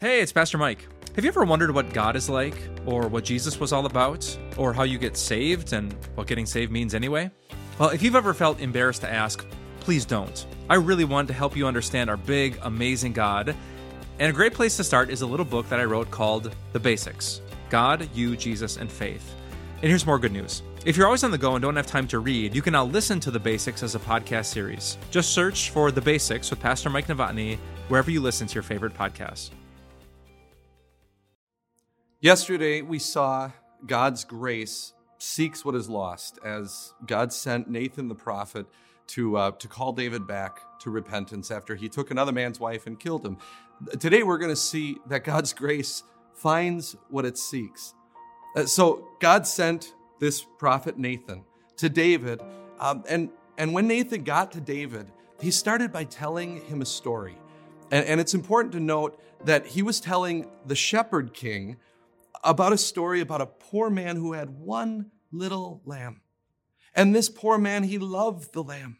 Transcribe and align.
Hey, 0.00 0.20
it's 0.20 0.30
Pastor 0.30 0.58
Mike. 0.58 0.86
Have 1.16 1.24
you 1.24 1.28
ever 1.28 1.44
wondered 1.44 1.74
what 1.74 1.92
God 1.92 2.14
is 2.14 2.28
like, 2.28 2.54
or 2.86 3.08
what 3.08 3.24
Jesus 3.24 3.58
was 3.58 3.72
all 3.72 3.84
about, 3.84 4.38
or 4.56 4.72
how 4.72 4.84
you 4.84 4.96
get 4.96 5.16
saved 5.16 5.72
and 5.72 5.92
what 6.14 6.28
getting 6.28 6.46
saved 6.46 6.70
means 6.70 6.94
anyway? 6.94 7.28
Well, 7.80 7.88
if 7.88 8.00
you've 8.00 8.14
ever 8.14 8.32
felt 8.32 8.60
embarrassed 8.60 9.00
to 9.00 9.10
ask, 9.10 9.44
please 9.80 10.04
don't. 10.04 10.46
I 10.70 10.76
really 10.76 11.04
want 11.04 11.26
to 11.26 11.34
help 11.34 11.56
you 11.56 11.66
understand 11.66 12.08
our 12.08 12.16
big, 12.16 12.60
amazing 12.62 13.12
God. 13.12 13.56
And 14.20 14.30
a 14.30 14.32
great 14.32 14.54
place 14.54 14.76
to 14.76 14.84
start 14.84 15.10
is 15.10 15.22
a 15.22 15.26
little 15.26 15.44
book 15.44 15.68
that 15.68 15.80
I 15.80 15.84
wrote 15.84 16.12
called 16.12 16.54
The 16.72 16.78
Basics 16.78 17.40
God, 17.68 18.08
You, 18.14 18.36
Jesus, 18.36 18.76
and 18.76 18.88
Faith. 18.88 19.34
And 19.82 19.88
here's 19.88 20.06
more 20.06 20.20
good 20.20 20.30
news. 20.30 20.62
If 20.86 20.96
you're 20.96 21.06
always 21.06 21.24
on 21.24 21.32
the 21.32 21.38
go 21.38 21.56
and 21.56 21.62
don't 21.62 21.74
have 21.74 21.88
time 21.88 22.06
to 22.06 22.20
read, 22.20 22.54
you 22.54 22.62
can 22.62 22.72
now 22.72 22.84
listen 22.84 23.18
to 23.18 23.32
The 23.32 23.40
Basics 23.40 23.82
as 23.82 23.96
a 23.96 23.98
podcast 23.98 24.44
series. 24.44 24.96
Just 25.10 25.34
search 25.34 25.70
for 25.70 25.90
The 25.90 26.00
Basics 26.00 26.50
with 26.50 26.60
Pastor 26.60 26.88
Mike 26.88 27.08
Novotny 27.08 27.58
wherever 27.88 28.12
you 28.12 28.20
listen 28.20 28.46
to 28.46 28.54
your 28.54 28.62
favorite 28.62 28.94
podcasts. 28.94 29.50
Yesterday, 32.20 32.82
we 32.82 32.98
saw 32.98 33.52
God's 33.86 34.24
grace 34.24 34.92
seeks 35.18 35.64
what 35.64 35.76
is 35.76 35.88
lost 35.88 36.40
as 36.44 36.92
God 37.06 37.32
sent 37.32 37.70
Nathan 37.70 38.08
the 38.08 38.16
prophet 38.16 38.66
to, 39.08 39.36
uh, 39.36 39.50
to 39.52 39.68
call 39.68 39.92
David 39.92 40.26
back 40.26 40.80
to 40.80 40.90
repentance 40.90 41.52
after 41.52 41.76
he 41.76 41.88
took 41.88 42.10
another 42.10 42.32
man's 42.32 42.58
wife 42.58 42.88
and 42.88 42.98
killed 42.98 43.24
him. 43.24 43.38
Today, 44.00 44.24
we're 44.24 44.38
going 44.38 44.50
to 44.50 44.56
see 44.56 44.98
that 45.06 45.22
God's 45.22 45.52
grace 45.52 46.02
finds 46.34 46.96
what 47.08 47.24
it 47.24 47.38
seeks. 47.38 47.94
Uh, 48.56 48.64
so, 48.64 49.06
God 49.20 49.46
sent 49.46 49.94
this 50.18 50.44
prophet 50.58 50.98
Nathan 50.98 51.44
to 51.76 51.88
David, 51.88 52.40
um, 52.80 53.04
and, 53.08 53.30
and 53.58 53.72
when 53.72 53.86
Nathan 53.86 54.24
got 54.24 54.50
to 54.52 54.60
David, 54.60 55.12
he 55.40 55.52
started 55.52 55.92
by 55.92 56.02
telling 56.02 56.62
him 56.62 56.82
a 56.82 56.86
story. 56.86 57.38
And, 57.92 58.04
and 58.06 58.20
it's 58.20 58.34
important 58.34 58.72
to 58.72 58.80
note 58.80 59.22
that 59.44 59.66
he 59.66 59.82
was 59.82 60.00
telling 60.00 60.50
the 60.66 60.74
shepherd 60.74 61.32
king 61.32 61.76
about 62.44 62.72
a 62.72 62.78
story 62.78 63.20
about 63.20 63.40
a 63.40 63.46
poor 63.46 63.90
man 63.90 64.16
who 64.16 64.32
had 64.32 64.50
one 64.50 65.10
little 65.30 65.82
lamb. 65.84 66.20
And 66.94 67.14
this 67.14 67.28
poor 67.28 67.58
man, 67.58 67.84
he 67.84 67.98
loved 67.98 68.52
the 68.52 68.62
lamb. 68.62 68.98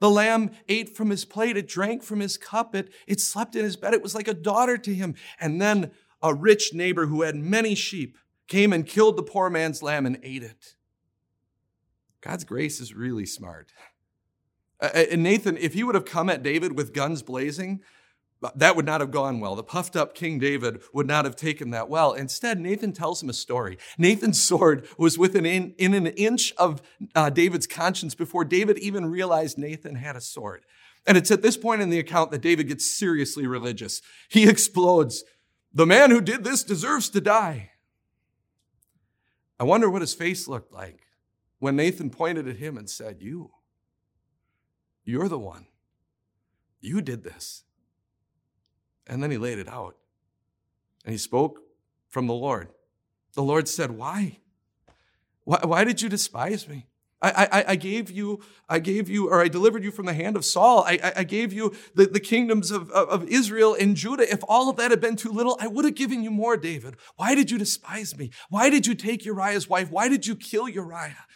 The 0.00 0.10
lamb 0.10 0.52
ate 0.68 0.96
from 0.96 1.10
his 1.10 1.24
plate, 1.24 1.56
it 1.56 1.68
drank 1.68 2.02
from 2.02 2.20
his 2.20 2.36
cup, 2.36 2.74
it, 2.74 2.92
it 3.06 3.20
slept 3.20 3.56
in 3.56 3.64
his 3.64 3.76
bed. 3.76 3.94
It 3.94 4.02
was 4.02 4.14
like 4.14 4.28
a 4.28 4.34
daughter 4.34 4.78
to 4.78 4.94
him. 4.94 5.14
And 5.40 5.60
then 5.60 5.90
a 6.22 6.34
rich 6.34 6.72
neighbor 6.72 7.06
who 7.06 7.22
had 7.22 7.34
many 7.34 7.74
sheep 7.74 8.16
came 8.46 8.72
and 8.72 8.86
killed 8.86 9.16
the 9.16 9.22
poor 9.22 9.50
man's 9.50 9.82
lamb 9.82 10.06
and 10.06 10.18
ate 10.22 10.42
it. 10.42 10.74
God's 12.20 12.44
grace 12.44 12.80
is 12.80 12.94
really 12.94 13.26
smart. 13.26 13.72
Uh, 14.80 14.90
and 15.10 15.22
Nathan, 15.22 15.56
if 15.56 15.74
he 15.74 15.82
would 15.82 15.94
have 15.94 16.04
come 16.04 16.30
at 16.30 16.42
David 16.42 16.76
with 16.76 16.94
guns 16.94 17.22
blazing, 17.22 17.80
that 18.54 18.76
would 18.76 18.86
not 18.86 19.00
have 19.00 19.10
gone 19.10 19.40
well. 19.40 19.56
The 19.56 19.64
puffed 19.64 19.96
up 19.96 20.14
King 20.14 20.38
David 20.38 20.80
would 20.92 21.06
not 21.06 21.24
have 21.24 21.34
taken 21.34 21.70
that 21.70 21.88
well. 21.88 22.12
Instead, 22.12 22.60
Nathan 22.60 22.92
tells 22.92 23.22
him 23.22 23.28
a 23.28 23.32
story. 23.32 23.78
Nathan's 23.96 24.40
sword 24.40 24.86
was 24.96 25.18
within 25.18 25.44
in, 25.44 25.74
in 25.76 25.94
an 25.94 26.06
inch 26.08 26.52
of 26.56 26.80
uh, 27.14 27.30
David's 27.30 27.66
conscience 27.66 28.14
before 28.14 28.44
David 28.44 28.78
even 28.78 29.06
realized 29.06 29.58
Nathan 29.58 29.96
had 29.96 30.14
a 30.14 30.20
sword. 30.20 30.64
And 31.06 31.16
it's 31.16 31.30
at 31.30 31.42
this 31.42 31.56
point 31.56 31.82
in 31.82 31.90
the 31.90 31.98
account 31.98 32.30
that 32.30 32.42
David 32.42 32.68
gets 32.68 32.86
seriously 32.86 33.46
religious. 33.46 34.02
He 34.28 34.48
explodes. 34.48 35.24
The 35.72 35.86
man 35.86 36.10
who 36.10 36.20
did 36.20 36.44
this 36.44 36.62
deserves 36.62 37.08
to 37.10 37.20
die. 37.20 37.72
I 39.58 39.64
wonder 39.64 39.90
what 39.90 40.02
his 40.02 40.14
face 40.14 40.46
looked 40.46 40.72
like 40.72 41.00
when 41.58 41.76
Nathan 41.76 42.10
pointed 42.10 42.46
at 42.46 42.56
him 42.56 42.76
and 42.76 42.88
said, 42.88 43.16
You, 43.20 43.50
you're 45.04 45.28
the 45.28 45.38
one. 45.38 45.66
You 46.80 47.00
did 47.00 47.24
this. 47.24 47.64
And 49.08 49.22
then 49.22 49.30
he 49.30 49.38
laid 49.38 49.58
it 49.58 49.68
out. 49.68 49.96
And 51.04 51.12
he 51.12 51.18
spoke 51.18 51.60
from 52.08 52.26
the 52.26 52.34
Lord. 52.34 52.68
The 53.34 53.42
Lord 53.42 53.68
said, 53.68 53.92
Why? 53.92 54.38
Why, 55.44 55.60
why 55.64 55.84
did 55.84 56.02
you 56.02 56.08
despise 56.08 56.68
me? 56.68 56.86
I, 57.20 57.48
I, 57.50 57.64
I, 57.72 57.76
gave 57.76 58.12
you, 58.12 58.40
I 58.68 58.78
gave 58.78 59.08
you, 59.08 59.28
or 59.28 59.42
I 59.42 59.48
delivered 59.48 59.82
you 59.82 59.90
from 59.90 60.06
the 60.06 60.12
hand 60.12 60.36
of 60.36 60.44
Saul. 60.44 60.84
I, 60.86 61.12
I, 61.16 61.24
gave 61.24 61.52
you 61.52 61.74
the, 61.94 62.06
the 62.06 62.20
kingdoms 62.20 62.70
of, 62.70 62.92
of 62.92 63.24
Israel 63.28 63.74
and 63.74 63.96
Judah. 63.96 64.30
If 64.30 64.44
all 64.48 64.70
of 64.70 64.76
that 64.76 64.92
had 64.92 65.00
been 65.00 65.16
too 65.16 65.32
little, 65.32 65.56
I 65.58 65.66
would 65.66 65.84
have 65.84 65.96
given 65.96 66.22
you 66.22 66.30
more, 66.30 66.56
David. 66.56 66.94
Why 67.16 67.34
did 67.34 67.50
you 67.50 67.58
despise 67.58 68.16
me? 68.16 68.30
Why 68.50 68.70
did 68.70 68.86
you 68.86 68.94
take 68.94 69.24
Uriah's 69.24 69.68
wife? 69.68 69.90
Why 69.90 70.08
did 70.08 70.28
you 70.28 70.36
kill 70.36 70.68
Uriah? 70.68 71.26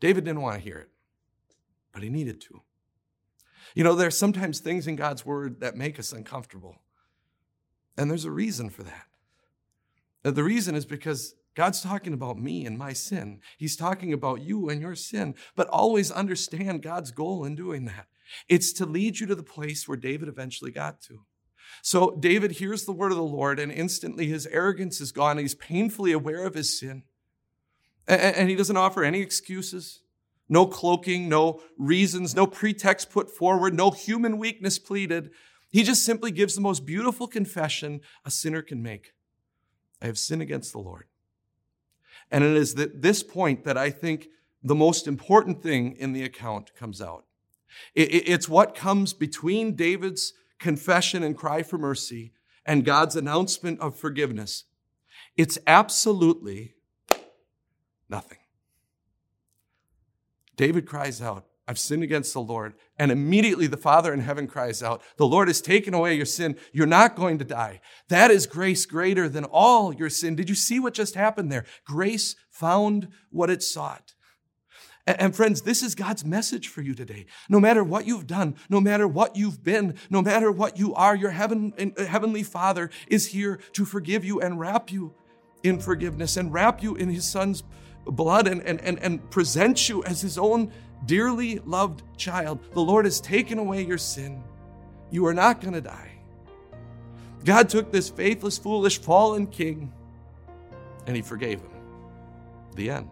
David 0.00 0.24
didn't 0.24 0.40
want 0.40 0.56
to 0.56 0.62
hear 0.62 0.78
it, 0.78 0.88
but 1.92 2.02
he 2.02 2.08
needed 2.08 2.40
to. 2.42 2.62
You 3.74 3.84
know, 3.84 3.94
there's 3.94 4.18
sometimes 4.18 4.60
things 4.60 4.86
in 4.86 4.96
God's 4.96 5.24
word 5.24 5.60
that 5.60 5.76
make 5.76 5.98
us 5.98 6.12
uncomfortable. 6.12 6.76
And 7.96 8.10
there's 8.10 8.24
a 8.24 8.30
reason 8.30 8.70
for 8.70 8.82
that. 8.82 9.06
The 10.22 10.44
reason 10.44 10.74
is 10.74 10.86
because 10.86 11.34
God's 11.54 11.82
talking 11.82 12.12
about 12.12 12.38
me 12.38 12.64
and 12.64 12.78
my 12.78 12.92
sin. 12.92 13.40
He's 13.58 13.76
talking 13.76 14.12
about 14.12 14.40
you 14.40 14.68
and 14.68 14.80
your 14.80 14.94
sin. 14.94 15.34
But 15.54 15.68
always 15.68 16.10
understand 16.10 16.82
God's 16.82 17.10
goal 17.10 17.44
in 17.44 17.54
doing 17.54 17.84
that. 17.86 18.06
It's 18.48 18.72
to 18.74 18.86
lead 18.86 19.20
you 19.20 19.26
to 19.26 19.34
the 19.34 19.42
place 19.42 19.86
where 19.86 19.96
David 19.96 20.28
eventually 20.28 20.70
got 20.70 21.02
to. 21.02 21.24
So 21.82 22.16
David 22.18 22.52
hears 22.52 22.84
the 22.84 22.92
word 22.92 23.12
of 23.12 23.18
the 23.18 23.24
Lord, 23.24 23.58
and 23.58 23.72
instantly 23.72 24.26
his 24.26 24.46
arrogance 24.46 25.00
is 25.00 25.12
gone. 25.12 25.38
He's 25.38 25.54
painfully 25.54 26.12
aware 26.12 26.44
of 26.44 26.54
his 26.54 26.78
sin. 26.78 27.02
And 28.06 28.48
he 28.48 28.56
doesn't 28.56 28.76
offer 28.76 29.04
any 29.04 29.20
excuses. 29.20 30.02
No 30.52 30.66
cloaking, 30.66 31.30
no 31.30 31.62
reasons, 31.78 32.36
no 32.36 32.46
pretext 32.46 33.10
put 33.10 33.30
forward, 33.30 33.72
no 33.72 33.90
human 33.90 34.36
weakness 34.36 34.78
pleaded. 34.78 35.30
He 35.70 35.82
just 35.82 36.04
simply 36.04 36.30
gives 36.30 36.54
the 36.54 36.60
most 36.60 36.84
beautiful 36.84 37.26
confession 37.26 38.02
a 38.26 38.30
sinner 38.30 38.60
can 38.60 38.82
make 38.82 39.14
I 40.02 40.06
have 40.06 40.18
sinned 40.18 40.42
against 40.42 40.72
the 40.72 40.78
Lord. 40.78 41.06
And 42.30 42.44
it 42.44 42.54
is 42.54 42.78
at 42.78 43.00
this 43.00 43.22
point 43.22 43.64
that 43.64 43.78
I 43.78 43.88
think 43.88 44.28
the 44.62 44.74
most 44.74 45.08
important 45.08 45.62
thing 45.62 45.96
in 45.96 46.12
the 46.12 46.22
account 46.22 46.74
comes 46.74 47.00
out. 47.00 47.24
It's 47.94 48.46
what 48.46 48.74
comes 48.74 49.14
between 49.14 49.74
David's 49.74 50.34
confession 50.58 51.22
and 51.22 51.34
cry 51.34 51.62
for 51.62 51.78
mercy 51.78 52.32
and 52.66 52.84
God's 52.84 53.16
announcement 53.16 53.80
of 53.80 53.96
forgiveness. 53.96 54.64
It's 55.34 55.56
absolutely 55.66 56.74
nothing. 58.10 58.41
David 60.62 60.86
cries 60.86 61.20
out, 61.20 61.44
I've 61.66 61.76
sinned 61.76 62.04
against 62.04 62.32
the 62.34 62.40
Lord. 62.40 62.74
And 62.96 63.10
immediately 63.10 63.66
the 63.66 63.76
Father 63.76 64.14
in 64.14 64.20
heaven 64.20 64.46
cries 64.46 64.80
out, 64.80 65.02
The 65.16 65.26
Lord 65.26 65.48
has 65.48 65.60
taken 65.60 65.92
away 65.92 66.14
your 66.14 66.24
sin. 66.24 66.56
You're 66.72 66.86
not 66.86 67.16
going 67.16 67.38
to 67.38 67.44
die. 67.44 67.80
That 68.10 68.30
is 68.30 68.46
grace 68.46 68.86
greater 68.86 69.28
than 69.28 69.42
all 69.42 69.92
your 69.92 70.08
sin. 70.08 70.36
Did 70.36 70.48
you 70.48 70.54
see 70.54 70.78
what 70.78 70.94
just 70.94 71.16
happened 71.16 71.50
there? 71.50 71.64
Grace 71.84 72.36
found 72.48 73.08
what 73.30 73.50
it 73.50 73.60
sought. 73.60 74.14
And 75.04 75.34
friends, 75.34 75.62
this 75.62 75.82
is 75.82 75.96
God's 75.96 76.24
message 76.24 76.68
for 76.68 76.80
you 76.80 76.94
today. 76.94 77.26
No 77.48 77.58
matter 77.58 77.82
what 77.82 78.06
you've 78.06 78.28
done, 78.28 78.54
no 78.68 78.80
matter 78.80 79.08
what 79.08 79.34
you've 79.34 79.64
been, 79.64 79.96
no 80.10 80.22
matter 80.22 80.52
what 80.52 80.78
you 80.78 80.94
are, 80.94 81.16
your 81.16 81.32
heaven, 81.32 81.72
uh, 81.76 82.04
heavenly 82.04 82.44
Father 82.44 82.88
is 83.08 83.26
here 83.26 83.58
to 83.72 83.84
forgive 83.84 84.24
you 84.24 84.40
and 84.40 84.60
wrap 84.60 84.92
you 84.92 85.12
in 85.64 85.80
forgiveness 85.80 86.36
and 86.36 86.52
wrap 86.52 86.84
you 86.84 86.94
in 86.94 87.08
his 87.08 87.24
son's 87.24 87.64
blood 88.04 88.48
and, 88.48 88.62
and, 88.62 88.80
and, 88.80 88.98
and 89.00 89.30
present 89.30 89.88
you 89.88 90.02
as 90.04 90.20
his 90.20 90.38
own 90.38 90.72
dearly 91.06 91.58
loved 91.60 92.02
child. 92.16 92.60
The 92.72 92.80
Lord 92.80 93.04
has 93.04 93.20
taken 93.20 93.58
away 93.58 93.82
your 93.82 93.98
sin. 93.98 94.42
You 95.10 95.26
are 95.26 95.34
not 95.34 95.60
going 95.60 95.74
to 95.74 95.80
die. 95.80 96.10
God 97.44 97.68
took 97.68 97.90
this 97.90 98.08
faithless, 98.08 98.58
foolish, 98.58 99.00
fallen 99.00 99.46
king 99.46 99.92
and 101.06 101.16
he 101.16 101.22
forgave 101.22 101.60
him. 101.60 101.70
The 102.76 102.90
end. 102.90 103.10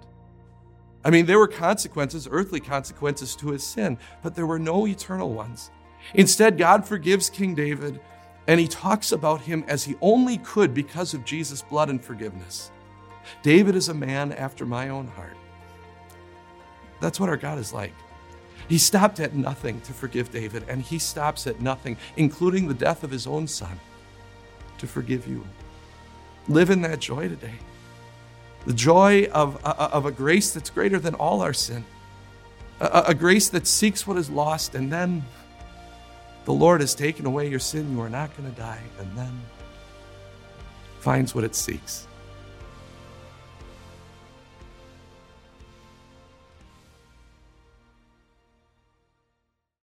I 1.05 1.11
mean, 1.11 1.27
there 1.27 1.39
were 1.39 1.49
consequences, 1.49 2.29
earthly 2.31 2.61
consequences 2.61 3.35
to 3.37 3.51
his 3.51 3.65
sin, 3.65 3.99
but 4.23 4.35
there 4.35 4.47
were 4.47 4.59
no 4.59 4.87
eternal 4.87 5.33
ones. 5.33 5.71
Instead, 6.15 6.59
God 6.59 6.87
forgives 6.87 7.31
King 7.31 7.55
David 7.55 8.01
and 8.47 8.59
he 8.59 8.69
talks 8.69 9.13
about 9.13 9.43
him 9.43 9.65
as 9.69 9.85
he 9.85 9.97
only 10.01 10.39
could 10.39 10.75
because 10.75 11.15
of 11.15 11.25
Jesus' 11.25 11.63
blood 11.63 11.91
and 11.91 12.03
forgiveness. 12.03 12.71
David 13.43 13.75
is 13.75 13.89
a 13.89 13.95
man 13.95 14.33
after 14.33 14.67
my 14.67 14.89
own 14.89 15.07
heart. 15.09 15.37
That's 17.01 17.19
what 17.19 17.29
our 17.29 17.37
God 17.37 17.59
is 17.59 17.73
like. 17.73 17.95
He 18.69 18.79
stopped 18.79 19.19
at 19.21 19.35
nothing 19.35 19.81
to 19.83 19.93
forgive 19.93 20.31
David, 20.31 20.65
and 20.69 20.83
he 20.83 20.99
stops 20.99 21.47
at 21.47 21.61
nothing, 21.61 21.97
including 22.17 22.69
the 22.69 22.75
death 22.75 23.03
of 23.03 23.11
his 23.11 23.27
own 23.27 23.49
son, 23.49 23.81
to 24.79 24.87
forgive 24.87 25.27
you. 25.27 25.45
Live 26.49 26.71
in 26.71 26.83
that 26.83 27.01
joy 27.01 27.29
today. 27.29 27.55
The 28.67 28.75
joy 28.75 29.25
of, 29.33 29.57
uh, 29.65 29.75
uh, 29.77 29.89
of 29.93 30.07
a 30.07 30.13
grace 30.13 30.53
that's 30.53 30.71
greater 30.71 30.99
than 30.99 31.15
all 31.15 31.41
our 31.41 31.53
sin, 31.53 31.85
a, 32.79 33.05
a 33.09 33.15
grace 33.15 33.49
that 33.49 33.67
seeks 33.67 34.07
what 34.07 34.17
is 34.17 34.31
lost, 34.31 34.75
and 34.75 34.93
then 34.93 35.25
the 36.45 36.53
Lord 36.53 36.81
has 36.81 36.95
taken 36.95 37.27
away 37.27 37.49
your 37.49 37.59
sin. 37.59 37.93
You 37.93 38.01
are 38.03 38.11
not 38.11 38.37
going 38.37 38.49
to 38.49 38.57
die, 38.57 38.83
and 38.99 39.17
then 39.17 39.41
finds 41.01 41.35
what 41.35 41.45
it 41.45 41.55
seeks. 41.55 42.07